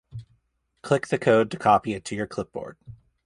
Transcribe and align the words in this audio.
Click 0.81 1.09
the 1.09 1.19
code 1.19 1.51
to 1.51 1.57
copy 1.59 1.93
it 1.93 2.03
to 2.05 2.15
your 2.15 2.25
clipboard 2.25 2.75